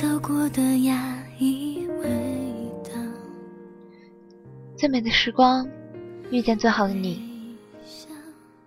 [0.00, 2.90] 走过的压抑味道。
[4.76, 5.68] 最美的时光，
[6.30, 7.56] 遇见最好的你。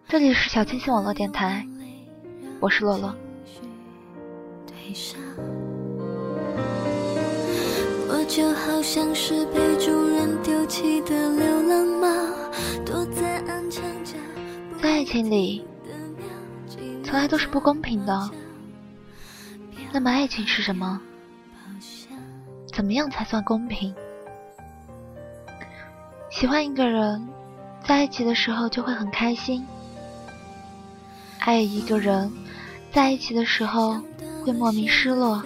[0.10, 1.66] 这里是小清新网络电台，
[2.60, 3.16] 我是洛洛。
[8.10, 12.10] 我就好像是被主人丢弃的流浪猫，
[12.86, 13.82] 躲在角。
[14.82, 15.66] 在爱情里，
[17.06, 18.30] 从来都是不公平的。
[19.94, 21.02] 那么，爱情是什么？
[22.72, 23.94] 怎么样才算公平？
[26.30, 27.28] 喜欢一个人，
[27.84, 29.62] 在一起的时候就会很开心；
[31.40, 32.32] 爱一个人，
[32.92, 34.02] 在一起的时候
[34.44, 35.44] 会莫名失落。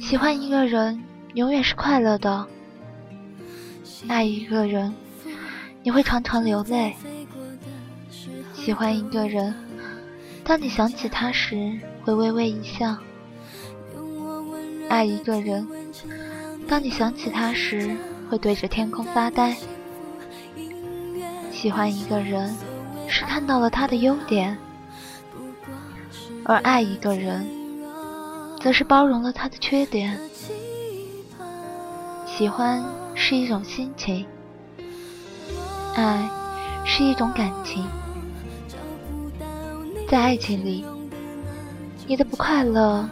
[0.00, 1.02] 喜欢一个人，
[1.34, 2.46] 永远是快乐的；
[4.08, 4.94] 爱一个人，
[5.82, 6.96] 你会常常流泪。
[8.54, 9.54] 喜欢一个人，
[10.42, 12.96] 当你想起他时，会微微一笑。
[14.96, 15.68] 爱一个人，
[16.66, 17.94] 当你想起他时，
[18.30, 19.54] 会对着天空发呆。
[21.52, 22.56] 喜欢一个人，
[23.06, 24.56] 是看到了他的优点；
[26.46, 27.46] 而爱一个人，
[28.58, 30.18] 则是包容了他的缺点。
[32.24, 32.82] 喜欢
[33.14, 34.24] 是一种心情，
[35.94, 36.26] 爱
[36.86, 37.86] 是一种感情。
[40.08, 40.86] 在爱情里，
[42.06, 43.06] 你的不快乐，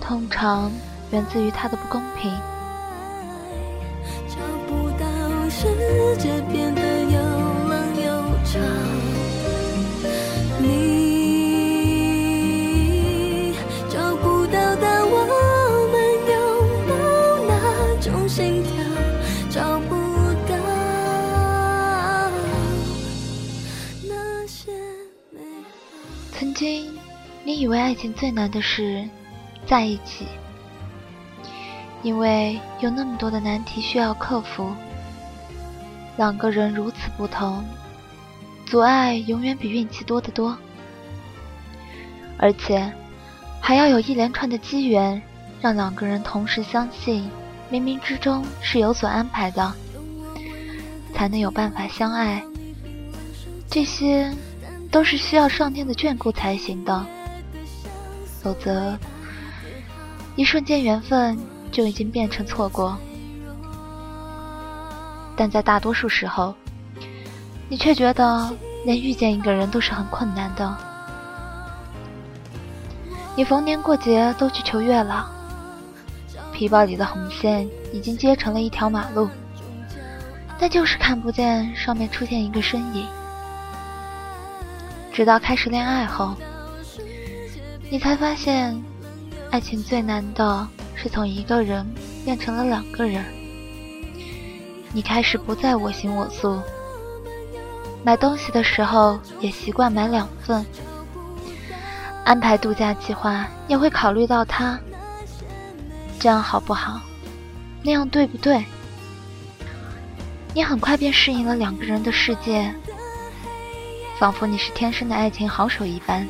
[0.00, 0.72] 通常。
[1.12, 2.32] 源自于他的不公平。
[10.60, 11.42] 你
[13.90, 15.26] 找不到的我
[15.92, 15.94] 们
[16.28, 16.34] 有
[16.86, 17.50] 没有那
[18.00, 18.72] 种心跳？
[19.50, 19.94] 找不
[20.48, 20.54] 到
[24.08, 24.72] 那些
[25.30, 25.40] 美
[26.32, 26.90] 曾经，
[27.44, 29.06] 你以为爱情最难的是
[29.66, 30.26] 在一起。
[32.02, 34.74] 因为有那么多的难题需要克服，
[36.16, 37.64] 两个人如此不同，
[38.66, 40.56] 阻碍永远比运气多得多，
[42.38, 42.92] 而且
[43.60, 45.22] 还要有一连串的机缘，
[45.60, 47.30] 让两个人同时相信，
[47.70, 49.72] 冥冥之中是有所安排的，
[51.14, 52.42] 才能有办法相爱。
[53.70, 54.30] 这些
[54.90, 57.06] 都是需要上天的眷顾才行的，
[58.42, 58.98] 否则
[60.34, 61.38] 一瞬间缘分。
[61.72, 62.96] 就已经变成错过，
[65.34, 66.54] 但在大多数时候，
[67.68, 70.76] 你却觉得连遇见一个人都是很困难的。
[73.34, 75.24] 你逢年过节都去求月老，
[76.52, 79.26] 皮包里的红线已经接成了一条马路，
[80.58, 83.08] 但就是看不见上面出现一个身影。
[85.10, 86.34] 直到开始恋爱后，
[87.90, 88.78] 你才发现，
[89.50, 90.68] 爱情最难的。
[90.94, 91.86] 是从一个人
[92.24, 93.24] 变成了两个人，
[94.92, 96.60] 你开始不再我行我素，
[98.04, 100.64] 买东西的时候也习惯买两份，
[102.24, 104.78] 安排度假计划也会考虑到他，
[106.20, 107.00] 这样好不好？
[107.82, 108.64] 那样对不对？
[110.54, 112.72] 你很快便适应了两个人的世界，
[114.18, 116.28] 仿佛你是天生的爱情好手一般。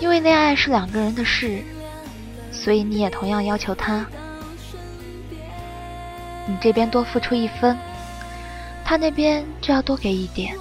[0.00, 1.62] 因为恋爱是两个人的事，
[2.50, 4.04] 所以你也同样要求他。
[6.46, 7.76] 你这边多付出一分，
[8.84, 10.56] 他那边就要多给一点，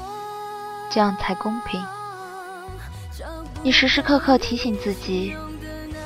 [0.91, 1.81] 这样才公平。
[3.63, 5.35] 你时时刻刻提醒自己，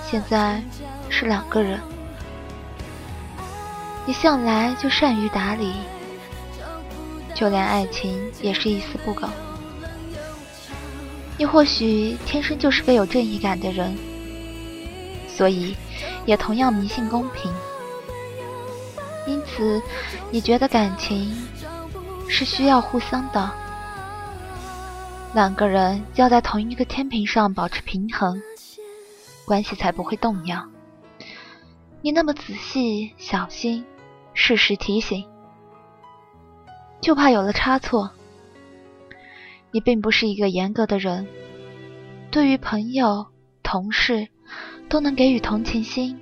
[0.09, 0.61] 现在
[1.09, 1.81] 是两个人。
[4.05, 5.73] 你向来就善于打理，
[7.33, 9.27] 就连爱情也是一丝不苟。
[11.37, 13.97] 你或许天生就是个有正义感的人，
[15.27, 15.75] 所以
[16.25, 17.51] 也同样迷信公平。
[19.25, 19.81] 因此，
[20.31, 21.35] 你觉得感情
[22.27, 23.49] 是需要互相的，
[25.33, 28.41] 两个人要在同一个天平上保持平衡，
[29.45, 30.63] 关系才不会动摇。
[32.01, 33.83] 你那么仔细小心，
[34.33, 35.25] 适时提醒，
[37.01, 38.11] 就怕有了差错。
[39.73, 41.25] 你并不是一个严格的人，
[42.29, 43.25] 对于朋友、
[43.63, 44.27] 同事
[44.87, 46.19] 都能给予同情心，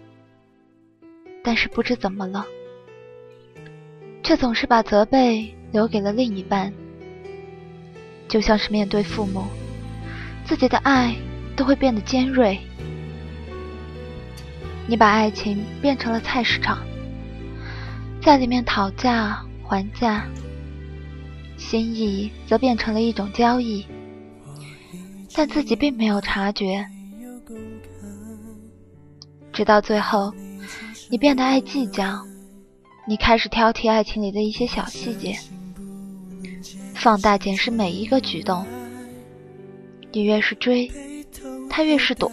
[1.44, 2.46] 但是不知怎么了，
[4.24, 6.72] 却总是把责备留给了另一半。
[8.30, 9.44] 就像是面对父母，
[10.46, 11.14] 自己的爱
[11.58, 12.58] 都会变得尖锐。
[14.88, 16.80] 你把爱情变成了菜市场，
[18.22, 20.26] 在里面讨价还价。
[21.62, 23.86] 心意则变成了一种交易，
[25.34, 26.86] 但自己并没有察觉，
[29.54, 30.34] 直到最后，
[31.10, 32.26] 你变得爱计较，
[33.08, 35.38] 你开始挑剔爱情里的一些小细节，
[36.96, 38.66] 放大检视每一个举动。
[40.12, 40.92] 你越是追，
[41.70, 42.30] 他越是躲。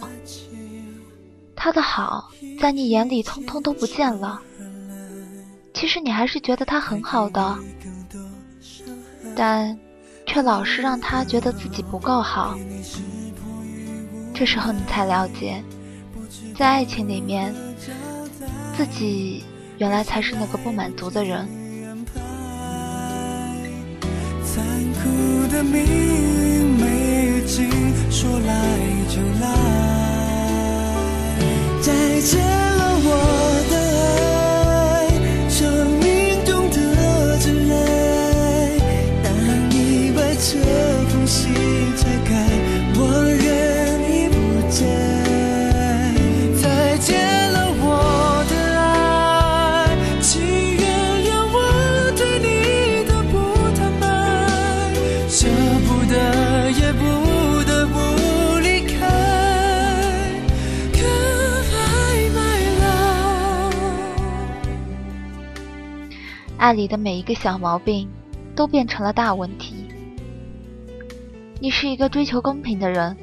[1.55, 2.29] 他的好
[2.59, 4.41] 在你眼里通通都不见了。
[5.73, 7.57] 其实你还是觉得他很好的，
[9.39, 9.79] 但
[10.25, 12.57] 却老是让他觉得自己不够好。
[14.33, 15.63] 这时候你才了解，
[16.57, 17.55] 在爱情里面，
[18.75, 19.45] 自己。
[19.77, 21.47] 原来才是那个不满足的人。
[24.43, 24.61] 残
[24.95, 27.69] 酷的命运没尽，
[28.11, 28.53] 说来
[29.07, 29.47] 就来，
[31.81, 32.58] 再见
[66.69, 68.07] 爱里的每一个小毛病，
[68.55, 69.73] 都变成了大问题。
[71.59, 73.17] 你是一个追求公平的人，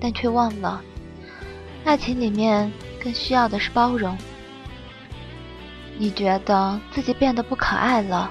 [0.00, 0.80] 但却忘了，
[1.84, 4.16] 爱情里面更需要的是包容。
[5.98, 8.30] 你觉得自己变得不可爱了，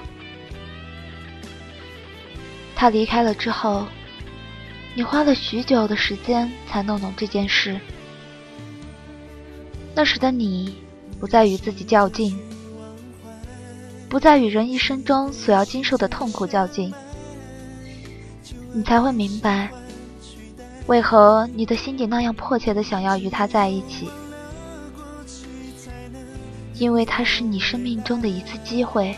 [2.74, 3.86] 他离开了之后，
[4.96, 7.78] 你花了许久的时间才弄懂这件事。
[9.94, 10.74] 那时的你，
[11.20, 12.36] 不再与自己较劲。
[14.10, 16.92] 不再与人一生中所要经受的痛苦较劲，
[18.72, 19.70] 你才会明白，
[20.88, 24.10] 为何你的心底那样迫切的想要与他在一起，
[26.74, 29.16] 因为他是你生命中的一次机会，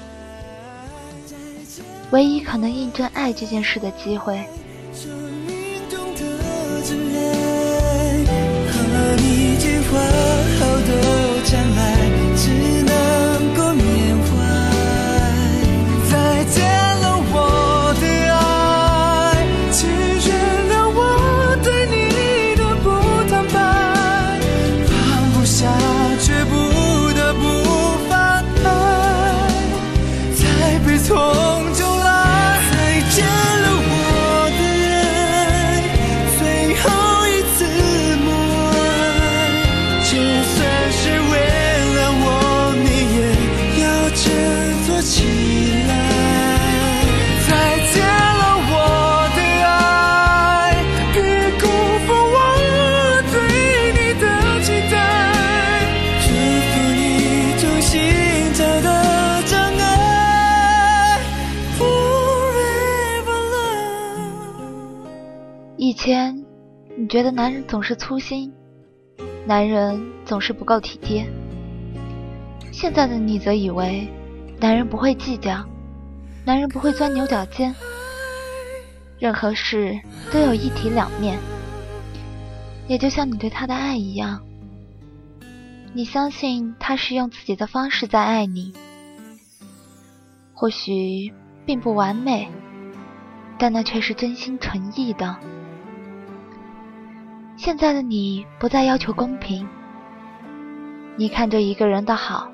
[2.10, 4.44] 唯一可能印证爱这件事的机会。
[66.04, 66.44] 前，
[66.98, 68.52] 你觉得男人总是粗心，
[69.46, 71.24] 男人总是不够体贴。
[72.72, 74.08] 现在的你则以为，
[74.58, 75.64] 男人不会计较，
[76.44, 77.72] 男人不会钻牛角尖，
[79.20, 79.96] 任何事
[80.32, 81.38] 都有一体两面。
[82.88, 84.42] 也就像你对他的爱一样，
[85.92, 88.72] 你相信他是用自己的方式在爱你，
[90.52, 91.32] 或许
[91.64, 92.50] 并不完美，
[93.56, 95.36] 但那却是真心诚意的。
[97.62, 99.64] 现在的你不再要求公平，
[101.14, 102.50] 你看着一个人的好，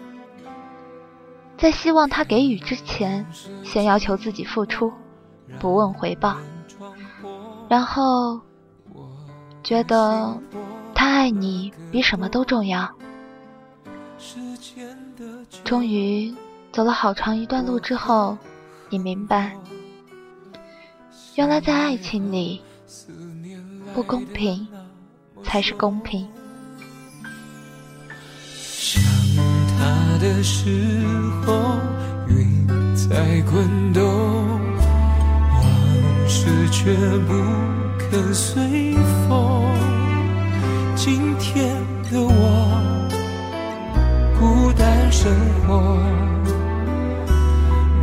[1.57, 3.25] 在希望他给予之前，
[3.65, 4.93] 先要求自己付出，
[5.59, 6.37] 不问回报，
[7.71, 8.39] 然后
[9.63, 10.39] 觉得
[10.95, 12.87] 他爱你比什么都重要。
[15.65, 16.35] 终于
[16.71, 18.37] 走了好长一段路之后，
[18.91, 19.57] 你明白，
[21.35, 22.61] 原来在爱情里
[23.95, 24.69] 不公平。
[25.43, 26.27] 才是公平。
[28.61, 29.03] 想
[29.79, 31.05] 他的时
[31.45, 31.79] 候，
[32.29, 32.67] 云
[32.97, 34.03] 在滚动，
[35.53, 35.63] 往
[36.29, 36.95] 事却
[37.27, 37.33] 不
[37.99, 38.95] 肯随
[39.29, 39.65] 风。
[40.97, 41.75] 今天
[42.11, 43.09] 的我，
[44.39, 45.33] 孤单生
[45.67, 45.97] 活，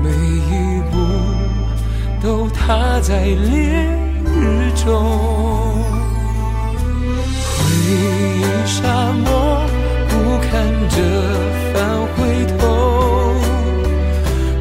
[0.01, 0.95] 每一步
[2.21, 3.87] 都踏在烈
[4.23, 4.85] 日中。
[7.87, 8.81] 一沙
[9.13, 9.63] 漠，
[10.09, 10.49] 不看
[10.89, 10.95] 着
[11.71, 11.73] 返
[12.13, 12.17] 回
[12.57, 12.59] 头。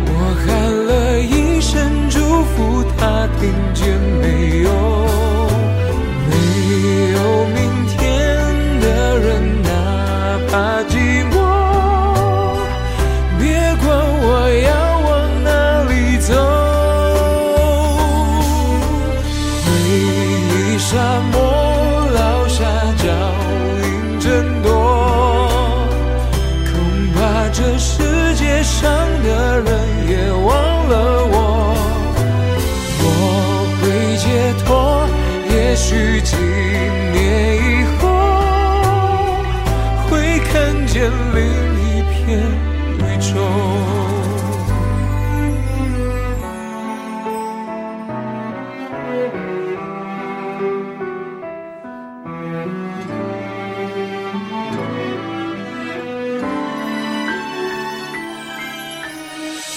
[0.06, 0.08] 我
[0.44, 0.46] 喊
[0.86, 0.90] 了
[1.20, 1.72] 一声
[2.10, 2.18] 祝
[2.52, 4.24] 福，他听见没
[4.62, 4.68] 有？
[6.28, 6.32] 没
[7.12, 7.16] 有
[36.34, 36.40] 几
[37.12, 37.22] 年
[37.56, 38.02] 以后，
[40.08, 40.52] 会看
[40.86, 41.38] 见另
[41.80, 42.14] 一片
[42.98, 43.32] 宇宙。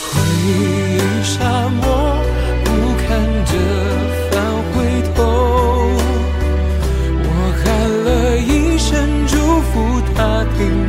[0.10, 0.12] 回
[0.46, 0.50] 忆
[1.24, 1.34] 沙
[1.70, 1.82] 漠
[2.64, 2.66] 不
[3.06, 3.06] 堪
[3.46, 4.27] 的。
[10.60, 10.87] looking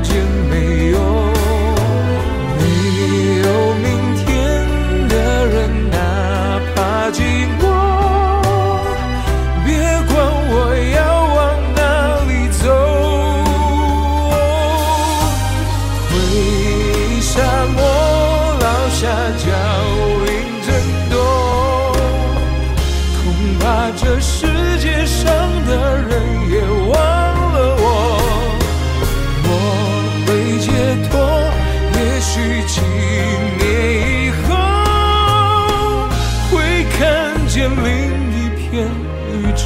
[38.70, 39.64] 天宇宙，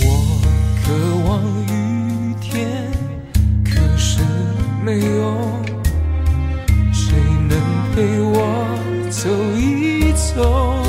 [0.00, 0.04] 我
[0.82, 0.84] 渴
[1.28, 1.30] 望
[1.66, 2.90] 雨天，
[3.62, 4.20] 可是
[4.82, 5.36] 没有
[6.94, 7.12] 谁
[7.46, 7.52] 能
[7.94, 8.34] 陪我
[9.10, 10.82] 走一走。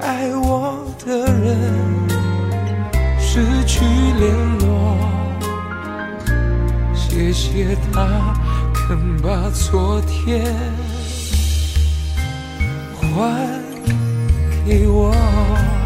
[0.00, 1.44] 爱我的人
[3.18, 3.84] 失去
[4.18, 4.96] 联络，
[6.94, 8.32] 谢谢他
[8.72, 10.42] 肯把昨天
[13.14, 13.63] 还。
[14.66, 15.83] 遗忘